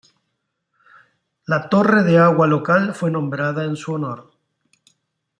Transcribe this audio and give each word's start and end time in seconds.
La 1.53 1.59
torre 1.69 2.01
de 2.01 2.17
agua 2.17 2.47
local 2.47 2.95
fue 2.95 3.11
nombrada 3.11 3.65
en 3.65 3.75
su 3.75 3.93
honor. 3.93 4.31